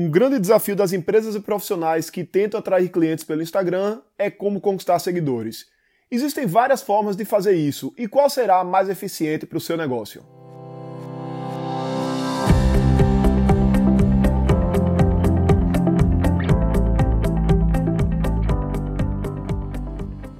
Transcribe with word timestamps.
Um 0.00 0.08
grande 0.08 0.38
desafio 0.38 0.76
das 0.76 0.92
empresas 0.92 1.34
e 1.34 1.40
profissionais 1.40 2.08
que 2.08 2.22
tentam 2.22 2.60
atrair 2.60 2.88
clientes 2.88 3.24
pelo 3.24 3.42
Instagram 3.42 4.00
é 4.16 4.30
como 4.30 4.60
conquistar 4.60 4.96
seguidores. 5.00 5.66
Existem 6.08 6.46
várias 6.46 6.80
formas 6.80 7.16
de 7.16 7.24
fazer 7.24 7.54
isso 7.54 7.92
e 7.98 8.06
qual 8.06 8.30
será 8.30 8.60
a 8.60 8.64
mais 8.64 8.88
eficiente 8.88 9.44
para 9.44 9.58
o 9.58 9.60
seu 9.60 9.76
negócio? 9.76 10.22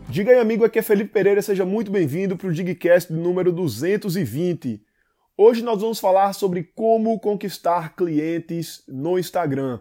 Diga 0.09 0.31
aí, 0.31 0.39
amigo, 0.39 0.65
aqui 0.65 0.79
é 0.79 0.83
Felipe 0.83 1.11
Pereira, 1.11 1.43
seja 1.43 1.65
muito 1.65 1.91
bem-vindo 1.91 2.37
para 2.37 2.47
o 2.47 2.53
Digcast 2.53 3.13
número 3.13 3.51
220. 3.51 4.88
Hoje 5.41 5.63
nós 5.63 5.81
vamos 5.81 6.01
falar 6.01 6.33
sobre 6.33 6.65
como 6.75 7.17
conquistar 7.21 7.95
clientes 7.95 8.83
no 8.89 9.17
Instagram. 9.17 9.79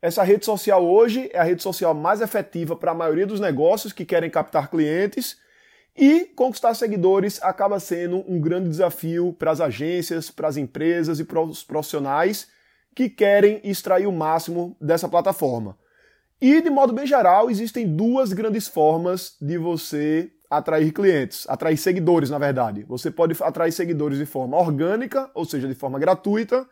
Essa 0.00 0.22
rede 0.22 0.44
social 0.44 0.86
hoje 0.86 1.28
é 1.32 1.40
a 1.40 1.42
rede 1.42 1.60
social 1.60 1.92
mais 1.92 2.20
efetiva 2.20 2.76
para 2.76 2.92
a 2.92 2.94
maioria 2.94 3.26
dos 3.26 3.40
negócios 3.40 3.92
que 3.92 4.04
querem 4.04 4.30
captar 4.30 4.70
clientes 4.70 5.36
e 5.96 6.26
conquistar 6.36 6.74
seguidores 6.74 7.42
acaba 7.42 7.80
sendo 7.80 8.24
um 8.30 8.40
grande 8.40 8.68
desafio 8.68 9.34
para 9.36 9.50
as 9.50 9.60
agências, 9.60 10.30
para 10.30 10.46
as 10.46 10.56
empresas 10.56 11.18
e 11.18 11.24
para 11.24 11.40
os 11.40 11.64
profissionais 11.64 12.46
que 12.94 13.08
querem 13.08 13.60
extrair 13.64 14.06
o 14.06 14.12
máximo 14.12 14.76
dessa 14.80 15.08
plataforma. 15.08 15.76
E, 16.40 16.60
de 16.60 16.70
modo 16.70 16.92
bem 16.92 17.08
geral, 17.08 17.50
existem 17.50 17.88
duas 17.88 18.32
grandes 18.32 18.68
formas 18.68 19.36
de 19.40 19.58
você 19.58 20.30
atrair 20.52 20.92
clientes, 20.92 21.46
atrair 21.48 21.78
seguidores, 21.78 22.28
na 22.28 22.38
verdade. 22.38 22.84
Você 22.86 23.10
pode 23.10 23.34
atrair 23.42 23.72
seguidores 23.72 24.18
de 24.18 24.26
forma 24.26 24.58
orgânica, 24.58 25.30
ou 25.34 25.46
seja, 25.46 25.66
de 25.66 25.74
forma 25.74 25.98
gratuita, 25.98 26.68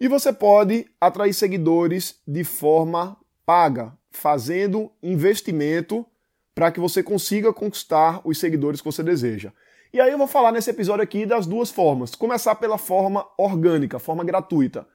e 0.00 0.08
você 0.08 0.32
pode 0.32 0.86
atrair 1.00 1.32
seguidores 1.32 2.20
de 2.26 2.42
forma 2.42 3.16
paga, 3.46 3.92
fazendo 4.10 4.90
investimento 5.00 6.04
para 6.52 6.72
que 6.72 6.80
você 6.80 7.00
consiga 7.00 7.52
conquistar 7.52 8.20
os 8.24 8.38
seguidores 8.38 8.80
que 8.80 8.86
você 8.86 9.04
deseja. 9.04 9.52
E 9.92 10.00
aí 10.00 10.10
eu 10.10 10.18
vou 10.18 10.26
falar 10.26 10.50
nesse 10.50 10.70
episódio 10.70 11.04
aqui 11.04 11.24
das 11.24 11.46
duas 11.46 11.70
formas. 11.70 12.14
Começar 12.14 12.56
pela 12.56 12.76
forma 12.76 13.24
orgânica, 13.38 14.00
forma 14.00 14.24
gratuita. 14.24 14.86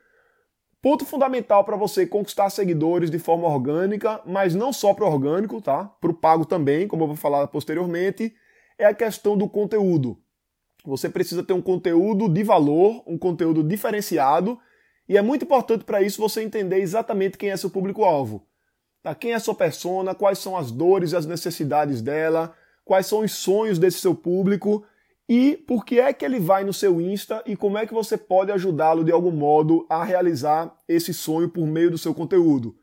Ponto 0.82 1.06
fundamental 1.06 1.64
para 1.64 1.78
você 1.78 2.08
conquistar 2.08 2.50
seguidores 2.50 3.12
de 3.12 3.20
forma 3.20 3.48
orgânica, 3.48 4.20
mas 4.26 4.56
não 4.56 4.74
só 4.74 4.96
para 4.96 5.06
o 5.06 5.08
orgânico, 5.08 5.62
tá? 5.62 5.86
Para 5.86 6.10
o 6.10 6.14
pago 6.14 6.44
também, 6.44 6.88
como 6.88 7.04
eu 7.04 7.08
vou 7.08 7.16
falar 7.16 7.46
posteriormente, 7.48 8.34
é 8.80 8.86
a 8.86 8.94
questão 8.94 9.38
do 9.38 9.48
conteúdo. 9.48 10.18
Você 10.84 11.08
precisa 11.08 11.44
ter 11.44 11.54
um 11.54 11.62
conteúdo 11.62 12.28
de 12.28 12.42
valor, 12.42 13.04
um 13.06 13.16
conteúdo 13.16 13.64
diferenciado, 13.64 14.58
e 15.08 15.18
é 15.18 15.22
muito 15.22 15.46
importante 15.46 15.84
para 15.84 16.02
isso 16.02 16.20
você 16.20 16.42
entender 16.42 16.80
exatamente 16.80 17.38
quem 17.38 17.52
é 17.52 17.58
seu 17.58 17.70
público-alvo. 17.70 18.48
Tá? 19.04 19.14
Quem 19.14 19.34
é 19.34 19.40
sua 19.40 19.54
persona, 19.54 20.16
quais 20.16 20.40
são 20.40 20.58
as 20.58 20.72
dores 20.72 21.12
e 21.12 21.16
as 21.16 21.28
necessidades 21.28 22.02
dela, 22.02 22.56
quais 22.84 23.06
são 23.06 23.20
os 23.20 23.34
sonhos 23.34 23.78
desse 23.78 24.00
seu 24.00 24.16
público 24.16 24.84
e 25.34 25.56
por 25.56 25.86
que 25.86 25.98
é 25.98 26.12
que 26.12 26.26
ele 26.26 26.42
vai 26.42 26.66
no 26.66 26.74
seu 26.74 27.00
Insta 27.00 27.42
e 27.46 27.56
como 27.56 27.78
é 27.78 27.88
que 27.88 27.94
você 27.94 28.18
pode 28.18 28.52
ajudá-lo 28.52 29.02
de 29.02 29.14
algum 29.14 29.32
modo 29.32 29.86
a 29.90 30.04
realizar 30.04 30.78
esse 30.90 31.14
sonho 31.14 31.48
por 31.48 31.66
meio 31.66 31.90
do 31.90 31.98
seu 31.98 32.14
conteúdo. 32.14 32.76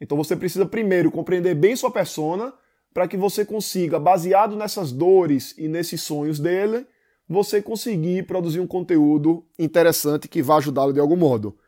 Então 0.00 0.16
você 0.16 0.36
precisa 0.36 0.64
primeiro 0.64 1.10
compreender 1.10 1.56
bem 1.56 1.74
sua 1.74 1.90
persona 1.90 2.54
para 2.94 3.08
que 3.08 3.16
você 3.16 3.44
consiga, 3.44 3.98
baseado 3.98 4.54
nessas 4.54 4.92
dores 4.92 5.56
e 5.58 5.66
nesses 5.66 6.00
sonhos 6.00 6.38
dele, 6.38 6.86
você 7.28 7.60
conseguir 7.60 8.28
produzir 8.28 8.60
um 8.60 8.66
conteúdo 8.68 9.44
interessante 9.58 10.28
que 10.28 10.40
vá 10.40 10.58
ajudá-lo 10.58 10.92
de 10.92 11.00
algum 11.00 11.16
modo. 11.16 11.58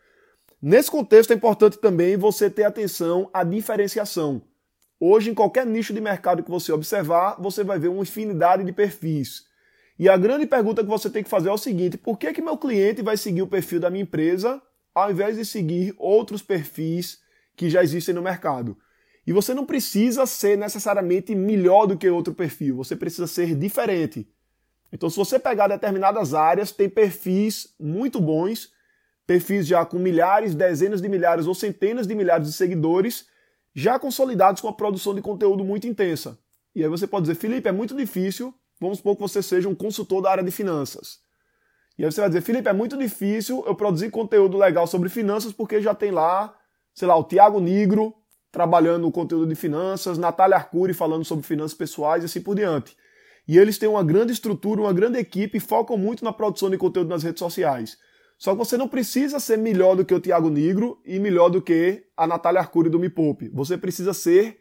Nesse 0.63 0.93
contexto 0.93 1.33
é 1.33 1.35
importante 1.35 1.77
também 1.77 2.17
você 2.17 2.49
ter 2.49 2.63
atenção 2.63 3.29
à 3.35 3.43
diferenciação. 3.43 4.41
Hoje, 5.01 5.29
em 5.29 5.35
qualquer 5.35 5.67
nicho 5.67 5.93
de 5.93 6.01
mercado 6.01 6.45
que 6.45 6.51
você 6.53 6.71
observar, 6.71 7.35
você 7.41 7.65
vai 7.65 7.81
ver 7.81 7.89
uma 7.89 8.03
infinidade 8.03 8.63
de 8.63 8.73
perfis. 8.73 9.50
E 10.01 10.09
a 10.09 10.17
grande 10.17 10.47
pergunta 10.47 10.83
que 10.83 10.89
você 10.89 11.11
tem 11.11 11.23
que 11.23 11.29
fazer 11.29 11.51
é 11.51 11.53
o 11.53 11.59
seguinte: 11.59 11.99
por 11.99 12.19
que, 12.19 12.33
que 12.33 12.41
meu 12.41 12.57
cliente 12.57 13.03
vai 13.03 13.19
seguir 13.19 13.43
o 13.43 13.47
perfil 13.47 13.79
da 13.79 13.91
minha 13.91 14.03
empresa 14.03 14.61
ao 14.95 15.11
invés 15.11 15.37
de 15.37 15.45
seguir 15.45 15.95
outros 15.99 16.41
perfis 16.41 17.21
que 17.55 17.69
já 17.69 17.83
existem 17.83 18.15
no 18.15 18.23
mercado? 18.23 18.79
E 19.27 19.33
você 19.35 19.53
não 19.53 19.67
precisa 19.67 20.25
ser 20.25 20.57
necessariamente 20.57 21.35
melhor 21.35 21.85
do 21.85 21.99
que 21.99 22.09
outro 22.09 22.33
perfil, 22.33 22.77
você 22.77 22.97
precisa 22.97 23.27
ser 23.27 23.55
diferente. 23.55 24.27
Então, 24.91 25.11
se 25.11 25.19
você 25.19 25.39
pegar 25.39 25.69
determinadas 25.69 26.33
áreas, 26.33 26.73
tem 26.73 26.89
perfis 26.89 27.75
muito 27.79 28.19
bons, 28.23 28.73
perfis 29.27 29.67
já 29.67 29.85
com 29.85 29.99
milhares, 29.99 30.55
dezenas 30.55 31.03
de 31.03 31.11
milhares 31.11 31.47
ou 31.47 31.55
centenas 31.55 32.07
de 32.07 32.15
milhares 32.15 32.47
de 32.47 32.55
seguidores, 32.55 33.27
já 33.75 33.99
consolidados 33.99 34.63
com 34.63 34.69
a 34.69 34.73
produção 34.73 35.15
de 35.15 35.21
conteúdo 35.21 35.63
muito 35.63 35.87
intensa. 35.87 36.39
E 36.75 36.83
aí 36.83 36.89
você 36.89 37.07
pode 37.07 37.25
dizer, 37.25 37.35
Felipe, 37.35 37.69
é 37.69 37.73
muito 37.73 37.95
difícil 37.95 38.55
Vamos 38.81 38.99
supor 38.99 39.17
que 39.17 39.23
você 39.23 39.43
seja 39.43 39.69
um 39.69 39.75
consultor 39.75 40.23
da 40.23 40.31
área 40.31 40.43
de 40.43 40.51
finanças. 40.51 41.19
E 41.99 42.05
aí 42.05 42.11
você 42.11 42.21
vai 42.21 42.31
dizer, 42.31 42.41
Felipe, 42.41 42.69
é 42.69 42.73
muito 42.73 42.97
difícil 42.97 43.63
eu 43.67 43.75
produzir 43.75 44.11
conteúdo 44.11 44.57
legal 44.57 44.87
sobre 44.87 45.09
finanças 45.09 45.53
porque 45.53 45.83
já 45.83 45.95
tem 45.95 46.11
lá, 46.11 46.57
sei 46.95 47.07
lá, 47.07 47.15
o 47.15 47.25
Tiago 47.25 47.61
Nigro 47.61 48.15
trabalhando 48.51 49.03
no 49.03 49.13
conteúdo 49.13 49.47
de 49.47 49.55
finanças, 49.55 50.19
Natália 50.19 50.57
Arcuri 50.57 50.95
falando 50.95 51.25
sobre 51.25 51.47
finanças 51.47 51.77
pessoais 51.77 52.23
e 52.23 52.27
assim 52.27 52.41
por 52.41 52.57
diante. 52.57 52.97
E 53.47 53.59
eles 53.59 53.79
têm 53.79 53.89
uma 53.89 54.03
grande 54.03 54.33
estrutura, 54.33 54.81
uma 54.81 54.93
grande 54.93 55.19
equipe 55.19 55.59
e 55.59 55.61
focam 55.61 55.97
muito 55.97 56.25
na 56.25 56.33
produção 56.33 56.71
de 56.71 56.79
conteúdo 56.79 57.09
nas 57.09 57.23
redes 57.23 57.39
sociais. 57.39 57.99
Só 58.39 58.53
que 58.53 58.59
você 58.59 58.79
não 58.79 58.89
precisa 58.89 59.39
ser 59.39 59.59
melhor 59.59 59.95
do 59.95 60.05
que 60.05 60.15
o 60.15 60.21
Tiago 60.21 60.49
Nigro 60.49 60.99
e 61.05 61.19
melhor 61.19 61.51
do 61.51 61.61
que 61.61 62.07
a 62.17 62.27
Natália 62.27 62.61
Arcuri 62.61 62.89
do 62.89 62.99
Me 62.99 63.11
Poupe. 63.11 63.51
Você 63.51 63.77
precisa 63.77 64.15
ser 64.15 64.59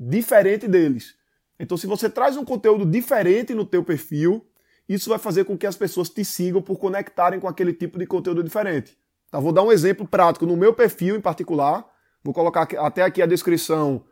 diferente 0.00 0.66
deles. 0.66 1.17
Então, 1.58 1.76
se 1.76 1.86
você 1.86 2.08
traz 2.08 2.36
um 2.36 2.44
conteúdo 2.44 2.86
diferente 2.86 3.54
no 3.54 3.64
teu 3.64 3.82
perfil, 3.82 4.46
isso 4.88 5.10
vai 5.10 5.18
fazer 5.18 5.44
com 5.44 5.58
que 5.58 5.66
as 5.66 5.76
pessoas 5.76 6.08
te 6.08 6.24
sigam 6.24 6.62
por 6.62 6.78
conectarem 6.78 7.40
com 7.40 7.48
aquele 7.48 7.72
tipo 7.72 7.98
de 7.98 8.06
conteúdo 8.06 8.42
diferente. 8.42 8.96
Tá? 9.30 9.38
Vou 9.38 9.52
dar 9.52 9.62
um 9.62 9.72
exemplo 9.72 10.06
prático 10.06 10.46
no 10.46 10.56
meu 10.56 10.72
perfil 10.72 11.16
em 11.16 11.20
particular. 11.20 11.86
Vou 12.22 12.32
colocar 12.32 12.68
até 12.78 13.02
aqui 13.02 13.20
a 13.20 13.26
descrição 13.26 14.04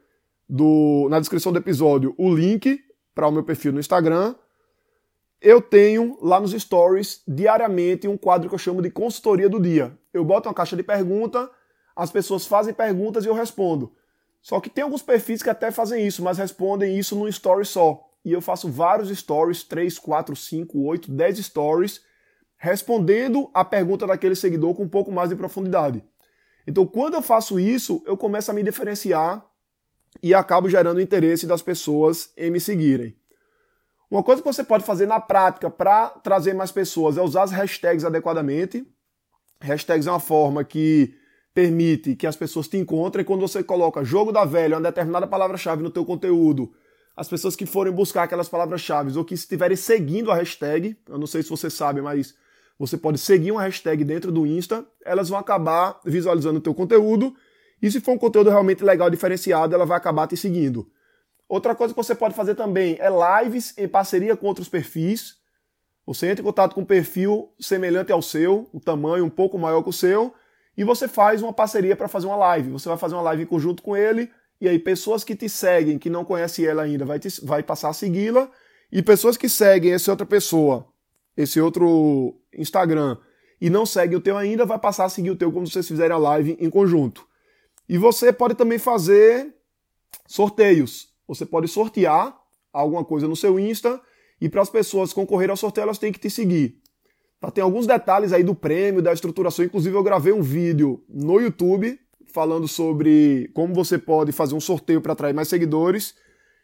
do, 0.49 1.09
na 1.09 1.19
descrição 1.19 1.53
do 1.53 1.59
episódio 1.59 2.15
o 2.19 2.33
link 2.35 2.81
para 3.15 3.27
o 3.27 3.33
meu 3.33 3.43
perfil 3.43 3.73
no 3.73 3.81
Instagram. 3.81 4.35
Eu 5.41 5.61
tenho 5.61 6.19
lá 6.21 6.41
nos 6.41 6.53
stories 6.53 7.23
diariamente 7.27 8.09
um 8.09 8.17
quadro 8.17 8.49
que 8.49 8.55
eu 8.55 8.59
chamo 8.59 8.83
de 8.83 8.91
consultoria 8.91 9.49
do 9.49 9.61
dia. 9.61 9.97
Eu 10.13 10.25
boto 10.25 10.49
uma 10.49 10.55
caixa 10.55 10.77
de 10.77 10.83
pergunta, 10.83 11.51
as 11.95 12.11
pessoas 12.11 12.47
fazem 12.47 12.75
perguntas 12.75 13.25
e 13.25 13.29
eu 13.29 13.35
respondo. 13.35 13.93
Só 14.47 14.61
que 14.61 14.71
tem 14.71 14.85
alguns 14.85 15.03
perfis 15.03 15.43
que 15.43 15.51
até 15.51 15.73
fazem 15.73 16.07
isso, 16.07 16.23
mas 16.23 16.39
respondem 16.39 16.97
isso 16.97 17.17
num 17.17 17.27
story 17.27 17.67
só. 17.67 18.09
E 18.25 18.31
eu 18.33 18.41
faço 18.41 18.71
vários 18.71 19.09
stories, 19.09 19.65
3, 19.65 19.99
4, 19.99 20.37
5, 20.37 20.87
8, 20.87 21.11
10 21.11 21.39
stories, 21.39 22.01
respondendo 22.57 23.51
a 23.53 23.65
pergunta 23.65 24.07
daquele 24.07 24.37
seguidor 24.37 24.73
com 24.77 24.85
um 24.85 24.89
pouco 24.89 25.11
mais 25.11 25.31
de 25.31 25.35
profundidade. 25.35 26.01
Então, 26.65 26.87
quando 26.87 27.15
eu 27.15 27.23
faço 27.23 27.59
isso, 27.59 28.01
eu 28.07 28.17
começo 28.17 28.49
a 28.49 28.55
me 28.55 28.63
diferenciar 28.63 29.45
e 30.23 30.33
acabo 30.33 30.69
gerando 30.69 31.01
interesse 31.01 31.45
das 31.45 31.61
pessoas 31.61 32.31
em 32.37 32.49
me 32.49 32.61
seguirem. 32.61 33.17
Uma 34.09 34.23
coisa 34.23 34.41
que 34.41 34.47
você 34.47 34.63
pode 34.63 34.85
fazer 34.85 35.07
na 35.07 35.19
prática 35.19 35.69
para 35.69 36.09
trazer 36.09 36.55
mais 36.55 36.71
pessoas 36.71 37.19
é 37.19 37.21
usar 37.21 37.43
as 37.43 37.51
hashtags 37.51 38.05
adequadamente. 38.05 38.87
Hashtags 39.61 40.07
é 40.07 40.11
uma 40.13 40.21
forma 40.21 40.63
que 40.63 41.13
permite 41.57 42.15
que 42.15 42.27
as 42.27 42.37
pessoas 42.37 42.69
te 42.69 42.77
encontrem 42.77 43.25
quando 43.25 43.41
você 43.41 43.65
coloca 43.65 44.05
jogo 44.05 44.31
da 44.31 44.45
velha, 44.45 44.77
uma 44.77 44.83
determinada 44.83 45.27
palavra-chave 45.27 45.83
no 45.83 45.89
teu 45.89 46.05
conteúdo. 46.05 46.71
As 47.17 47.31
pessoas 47.31 47.57
que 47.57 47.65
forem 47.65 47.91
buscar 47.91 48.25
aquelas 48.25 48.47
palavras-chave 48.47 49.17
ou 49.17 49.25
que 49.25 49.33
estiverem 49.33 49.75
seguindo 49.75 50.31
a 50.31 50.35
hashtag, 50.35 50.95
eu 51.09 51.19
não 51.19 51.27
sei 51.27 51.43
se 51.43 51.49
você 51.49 51.71
sabe, 51.71 52.03
mas 52.03 52.35
você 52.79 52.99
pode 52.99 53.17
seguir 53.17 53.53
uma 53.53 53.63
hashtag 53.63 54.05
dentro 54.05 54.31
do 54.31 54.47
Insta, 54.47 54.87
elas 55.03 55.31
vão 55.31 55.39
acabar 55.39 55.99
visualizando 56.05 56.59
o 56.59 56.61
teu 56.61 56.75
conteúdo 56.75 57.35
e 57.81 57.91
se 57.91 58.03
for 58.03 58.13
um 58.13 58.19
conteúdo 58.19 58.51
realmente 58.51 58.85
legal, 58.85 59.09
diferenciado, 59.09 59.75
ela 59.75 59.87
vai 59.87 59.97
acabar 59.97 60.27
te 60.27 60.37
seguindo. 60.37 60.87
Outra 61.49 61.75
coisa 61.75 61.95
que 61.95 61.97
você 61.97 62.15
pode 62.15 62.35
fazer 62.35 62.55
também 62.55 62.99
é 63.01 63.09
lives 63.09 63.73
em 63.79 63.89
parceria 63.89 64.37
com 64.37 64.47
outros 64.47 64.69
perfis. 64.69 65.37
Você 66.05 66.27
entra 66.27 66.43
em 66.43 66.45
contato 66.45 66.75
com 66.75 66.83
um 66.83 66.85
perfil 66.85 67.49
semelhante 67.59 68.13
ao 68.13 68.21
seu, 68.21 68.69
o 68.75 68.79
tamanho 68.79 69.25
um 69.25 69.31
pouco 69.31 69.59
maior 69.59 69.83
que 69.83 69.89
o 69.89 69.93
seu, 69.93 70.35
e 70.77 70.85
você 70.85 71.09
faz 71.09 71.43
uma 71.43 71.53
parceria 71.53 71.97
para 71.97 72.09
fazer 72.09 72.27
uma 72.27 72.37
live. 72.37 72.71
Você 72.71 72.89
vai 72.89 72.99
fazer 72.99 73.15
uma 73.15 73.23
live 73.23 73.45
em 73.45 73.47
conjunto 73.47 73.83
com 73.83 73.97
ele, 73.97 74.31
e 74.61 74.69
aí 74.69 74.79
pessoas 74.79 75.25
que 75.25 75.35
te 75.35 75.49
seguem, 75.49 75.99
que 75.99 76.11
não 76.11 76.25
conhecem 76.25 76.65
ela 76.65 76.83
ainda, 76.83 77.05
vai, 77.05 77.19
te, 77.19 77.29
vai 77.45 77.63
passar 77.63 77.89
a 77.89 77.93
segui-la, 77.93 78.51
e 78.93 79.03
pessoas 79.03 79.37
que 79.37 79.49
seguem 79.49 79.93
essa 79.93 80.11
outra 80.11 80.27
pessoa, 80.27 80.87
esse 81.37 81.61
outro 81.61 82.39
Instagram, 82.57 83.17
e 83.61 83.71
não 83.71 83.87
seguem 83.87 84.17
o 84.17 84.21
teu 84.21 84.37
ainda, 84.37 84.67
vai 84.67 84.79
passar 84.79 85.07
a 85.07 85.09
seguir 85.09 85.31
o 85.31 85.37
teu 85.37 85.51
quando 85.51 85.71
vocês 85.71 85.89
fizerem 85.89 86.15
a 86.15 86.19
live 86.19 86.57
em 86.61 86.69
conjunto. 86.69 87.27
E 87.89 87.97
você 87.97 88.33
pode 88.33 88.55
também 88.55 88.79
fazer 88.79 89.55
sorteios. 90.27 91.09
Você 91.27 91.47
pode 91.47 91.69
sortear 91.69 92.37
alguma 92.73 93.05
coisa 93.05 93.27
no 93.27 93.35
seu 93.35 93.59
Insta, 93.59 94.01
e 94.41 94.49
para 94.49 94.61
as 94.61 94.69
pessoas 94.69 95.13
concorrer 95.13 95.51
ao 95.51 95.57
sorteio, 95.57 95.85
elas 95.85 95.99
têm 95.99 96.13
que 96.13 96.19
te 96.19 96.29
seguir. 96.29 96.83
Tá, 97.41 97.51
tem 97.51 97.63
alguns 97.63 97.87
detalhes 97.87 98.33
aí 98.33 98.43
do 98.43 98.55
prêmio, 98.55 99.03
da 99.03 99.13
estruturação. 99.13 99.65
Inclusive, 99.65 99.95
eu 99.95 100.03
gravei 100.03 100.33
um 100.33 100.43
vídeo 100.43 101.05
no 101.09 101.41
YouTube 101.41 101.99
falando 102.27 102.67
sobre 102.67 103.51
como 103.55 103.75
você 103.75 103.99
pode 103.99 104.33
fazer 104.33 104.55
um 104.55 104.61
sorteio 104.61 105.01
para 105.01 105.13
atrair 105.13 105.35
mais 105.35 105.49
seguidores. 105.49 106.15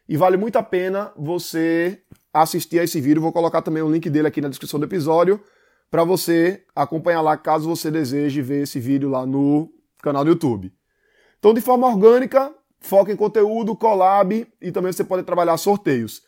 E 0.07 0.17
vale 0.17 0.35
muito 0.35 0.57
a 0.57 0.63
pena 0.63 1.11
você 1.15 2.01
assistir 2.33 2.79
a 2.79 2.83
esse 2.83 2.99
vídeo. 2.99 3.21
Vou 3.21 3.31
colocar 3.31 3.61
também 3.61 3.81
o 3.81 3.89
link 3.89 4.09
dele 4.09 4.27
aqui 4.27 4.41
na 4.41 4.49
descrição 4.49 4.79
do 4.79 4.85
episódio 4.85 5.39
para 5.89 6.03
você 6.03 6.63
acompanhar 6.75 7.21
lá 7.21 7.37
caso 7.37 7.69
você 7.69 7.91
deseje 7.91 8.41
ver 8.41 8.63
esse 8.63 8.79
vídeo 8.79 9.09
lá 9.09 9.25
no 9.25 9.71
canal 10.01 10.23
do 10.23 10.31
YouTube. 10.31 10.73
Então, 11.37 11.53
de 11.53 11.61
forma 11.61 11.87
orgânica, 11.87 12.53
foca 12.79 13.11
em 13.11 13.15
conteúdo, 13.15 13.75
collab 13.75 14.47
e 14.61 14.71
também 14.71 14.91
você 14.91 15.03
pode 15.03 15.23
trabalhar 15.23 15.55
sorteios. 15.57 16.21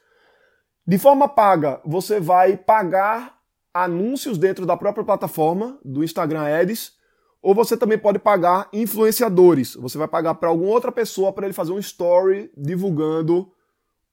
De 0.88 1.00
forma 1.00 1.27
paga, 1.27 1.81
você 1.83 2.19
vai 2.19 2.56
pagar 2.56 3.34
anúncios 3.75 4.38
dentro 4.38 4.66
da 4.66 4.77
própria 4.77 5.04
plataforma 5.04 5.77
do 5.83 6.01
Instagram 6.01 6.44
Ads, 6.44 6.94
ou 7.42 7.54
você 7.54 7.75
também 7.75 7.98
pode 7.98 8.18
pagar 8.18 8.69
influenciadores. 8.72 9.75
Você 9.75 9.98
vai 9.98 10.07
pagar 10.07 10.36
para 10.36 10.48
alguma 10.48 10.72
outra 10.72 10.94
pessoa 10.94 11.33
para 11.33 11.45
ele 11.45 11.54
fazer 11.54 11.74
um 11.74 11.80
story 11.80 12.50
divulgando 12.56 13.51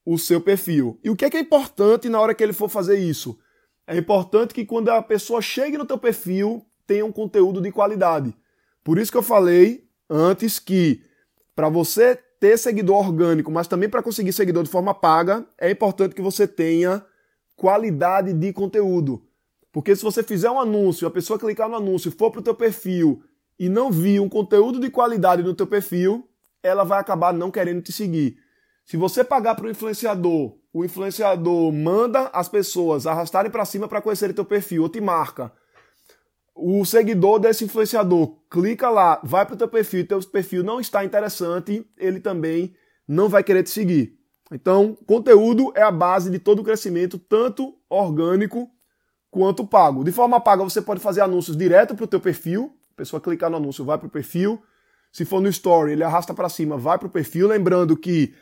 o 0.04 0.18
seu 0.18 0.40
perfil. 0.40 0.98
E 1.04 1.08
o 1.08 1.14
que 1.14 1.24
é, 1.24 1.30
que 1.30 1.36
é 1.36 1.40
importante 1.40 2.08
na 2.08 2.20
hora 2.20 2.34
que 2.34 2.42
ele 2.42 2.52
for 2.52 2.68
fazer 2.68 2.98
isso? 2.98 3.38
É 3.86 3.96
importante 3.96 4.52
que 4.52 4.66
quando 4.66 4.88
a 4.88 5.00
pessoa 5.00 5.40
chegue 5.40 5.78
no 5.78 5.86
teu 5.86 5.96
perfil, 5.96 6.66
tenha 6.84 7.06
um 7.06 7.12
conteúdo 7.12 7.60
de 7.60 7.70
qualidade. 7.70 8.36
Por 8.82 8.98
isso 8.98 9.12
que 9.12 9.18
eu 9.18 9.22
falei 9.22 9.88
antes 10.10 10.58
que 10.58 11.04
para 11.54 11.68
você 11.68 12.18
ter 12.40 12.58
seguidor 12.58 13.06
orgânico, 13.06 13.52
mas 13.52 13.68
também 13.68 13.88
para 13.88 14.02
conseguir 14.02 14.32
seguidor 14.32 14.64
de 14.64 14.70
forma 14.70 14.92
paga, 14.92 15.46
é 15.56 15.70
importante 15.70 16.16
que 16.16 16.22
você 16.22 16.48
tenha 16.48 17.06
qualidade 17.54 18.32
de 18.32 18.52
conteúdo. 18.52 19.22
Porque 19.72 19.96
se 19.96 20.02
você 20.02 20.22
fizer 20.22 20.50
um 20.50 20.60
anúncio, 20.60 21.08
a 21.08 21.10
pessoa 21.10 21.38
clicar 21.38 21.68
no 21.68 21.76
anúncio, 21.76 22.12
for 22.12 22.30
para 22.30 22.40
o 22.40 22.44
teu 22.44 22.54
perfil 22.54 23.22
e 23.58 23.70
não 23.70 23.90
vir 23.90 24.20
um 24.20 24.28
conteúdo 24.28 24.78
de 24.78 24.90
qualidade 24.90 25.42
no 25.42 25.54
teu 25.54 25.66
perfil, 25.66 26.28
ela 26.62 26.84
vai 26.84 27.00
acabar 27.00 27.32
não 27.32 27.50
querendo 27.50 27.80
te 27.80 27.90
seguir. 27.90 28.36
Se 28.84 28.96
você 28.96 29.24
pagar 29.24 29.54
para 29.54 29.66
o 29.66 29.70
influenciador, 29.70 30.58
o 30.72 30.84
influenciador 30.84 31.72
manda 31.72 32.30
as 32.32 32.48
pessoas 32.48 33.06
arrastarem 33.06 33.50
para 33.50 33.64
cima 33.64 33.88
para 33.88 34.02
conhecerem 34.02 34.34
teu 34.34 34.44
perfil 34.44 34.82
ou 34.82 34.88
te 34.88 35.00
marca. 35.00 35.50
O 36.54 36.84
seguidor 36.84 37.38
desse 37.38 37.64
influenciador 37.64 38.36
clica 38.50 38.90
lá, 38.90 39.20
vai 39.24 39.46
para 39.46 39.54
o 39.54 39.58
teu 39.58 39.68
perfil, 39.68 40.06
teu 40.06 40.20
perfil 40.20 40.62
não 40.62 40.80
está 40.80 41.02
interessante, 41.02 41.86
ele 41.96 42.20
também 42.20 42.74
não 43.08 43.28
vai 43.28 43.42
querer 43.42 43.62
te 43.62 43.70
seguir. 43.70 44.18
Então, 44.50 44.98
conteúdo 45.06 45.72
é 45.74 45.82
a 45.82 45.90
base 45.90 46.30
de 46.30 46.38
todo 46.38 46.60
o 46.60 46.64
crescimento, 46.64 47.18
tanto 47.18 47.74
orgânico 47.88 48.70
quanto 49.32 49.66
pago. 49.66 50.04
De 50.04 50.12
forma 50.12 50.38
paga, 50.38 50.62
você 50.62 50.82
pode 50.82 51.00
fazer 51.00 51.22
anúncios 51.22 51.56
direto 51.56 51.96
para 51.96 52.04
o 52.04 52.06
teu 52.06 52.20
perfil. 52.20 52.76
A 52.92 52.96
pessoa 52.98 53.20
clicar 53.20 53.50
no 53.50 53.56
anúncio, 53.56 53.82
vai 53.82 53.96
para 53.96 54.06
o 54.06 54.10
perfil. 54.10 54.62
Se 55.10 55.24
for 55.24 55.40
no 55.40 55.48
Story, 55.48 55.92
ele 55.92 56.04
arrasta 56.04 56.34
para 56.34 56.50
cima, 56.50 56.76
vai 56.76 56.98
para 56.98 57.08
o 57.08 57.10
perfil. 57.10 57.48
Lembrando 57.48 57.96
que 57.96 58.34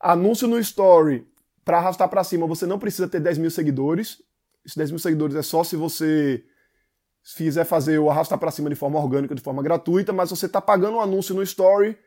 Anúncio 0.00 0.48
no 0.48 0.58
Story, 0.58 1.28
para 1.62 1.76
arrastar 1.76 2.08
para 2.08 2.24
cima, 2.24 2.46
você 2.46 2.64
não 2.64 2.78
precisa 2.78 3.06
ter 3.06 3.20
10 3.20 3.36
mil 3.36 3.50
seguidores. 3.50 4.22
Esses 4.64 4.76
10 4.78 4.90
mil 4.92 4.98
seguidores 4.98 5.36
é 5.36 5.42
só 5.42 5.62
se 5.62 5.76
você 5.76 6.42
fizer 7.22 7.64
fazer 7.64 7.98
o 7.98 8.10
arrastar 8.10 8.38
para 8.38 8.50
cima 8.50 8.70
de 8.70 8.76
forma 8.76 8.98
orgânica, 8.98 9.34
de 9.34 9.42
forma 9.42 9.62
gratuita, 9.62 10.10
mas 10.10 10.30
você 10.30 10.46
está 10.46 10.58
pagando 10.58 10.96
um 10.96 11.00
anúncio 11.00 11.34
no 11.34 11.42
Story, 11.42 11.98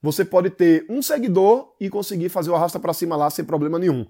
você 0.00 0.24
pode 0.24 0.48
ter 0.48 0.86
um 0.88 1.02
seguidor 1.02 1.74
e 1.78 1.90
conseguir 1.90 2.30
fazer 2.30 2.50
o 2.50 2.54
arrasta 2.54 2.80
para 2.80 2.94
cima 2.94 3.16
lá 3.16 3.28
sem 3.28 3.44
problema 3.44 3.78
nenhum. 3.78 4.06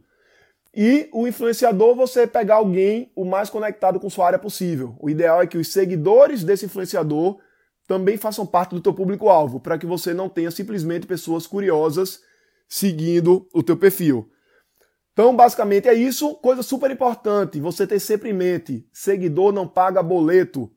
E 0.74 1.08
o 1.12 1.26
influenciador, 1.26 1.94
você 1.94 2.26
pegar 2.26 2.56
alguém 2.56 3.12
o 3.14 3.24
mais 3.24 3.50
conectado 3.50 4.00
com 4.00 4.08
sua 4.08 4.26
área 4.26 4.38
possível. 4.38 4.96
O 4.98 5.10
ideal 5.10 5.42
é 5.42 5.46
que 5.46 5.58
os 5.58 5.68
seguidores 5.68 6.42
desse 6.42 6.64
influenciador 6.64 7.38
também 7.86 8.16
façam 8.16 8.46
parte 8.46 8.74
do 8.74 8.80
teu 8.80 8.94
público-alvo, 8.94 9.60
para 9.60 9.76
que 9.76 9.84
você 9.84 10.14
não 10.14 10.28
tenha 10.28 10.50
simplesmente 10.50 11.06
pessoas 11.06 11.46
curiosas 11.46 12.20
seguindo 12.66 13.46
o 13.52 13.62
teu 13.62 13.76
perfil. 13.76 14.30
Então, 15.12 15.36
basicamente 15.36 15.88
é 15.88 15.94
isso. 15.94 16.34
Coisa 16.36 16.62
super 16.62 16.90
importante, 16.90 17.60
você 17.60 17.86
ter 17.86 18.00
sempre 18.00 18.30
em 18.30 18.32
mente, 18.32 18.88
seguidor 18.92 19.52
não 19.52 19.68
paga 19.68 20.02
boleto. 20.02 20.72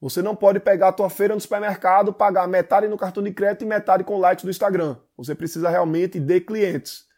Você 0.00 0.22
não 0.22 0.36
pode 0.36 0.60
pegar 0.60 0.88
a 0.88 0.92
tua 0.92 1.10
feira 1.10 1.34
no 1.34 1.40
supermercado, 1.40 2.12
pagar 2.12 2.46
metade 2.46 2.86
no 2.88 2.96
cartão 2.96 3.22
de 3.22 3.32
crédito 3.32 3.64
e 3.64 3.66
metade 3.66 4.04
com 4.04 4.16
likes 4.16 4.44
do 4.44 4.50
Instagram. 4.50 4.96
Você 5.16 5.34
precisa 5.34 5.68
realmente 5.68 6.20
de 6.20 6.40
clientes. 6.40 7.09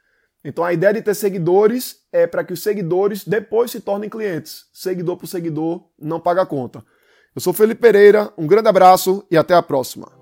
Então 0.45 0.65
a 0.65 0.73
ideia 0.73 0.95
de 0.95 1.03
ter 1.03 1.15
seguidores 1.15 1.97
é 2.13 2.27
para 2.27 2.45
que 2.45 2.53
os 2.53 2.63
seguidores 2.63 3.25
depois 3.25 3.71
se 3.71 3.81
tornem 3.81 4.11
clientes. 4.11 4.67
Seguidor 4.73 5.17
por 5.17 5.27
seguidor 5.27 5.85
não 5.99 6.21
paga 6.21 6.45
conta. 6.45 6.85
Eu 7.35 7.41
sou 7.41 7.53
Felipe 7.53 7.81
Pereira, 7.81 8.33
um 8.37 8.47
grande 8.47 8.69
abraço 8.69 9.25
e 9.31 9.37
até 9.37 9.55
a 9.55 9.63
próxima. 9.63 10.22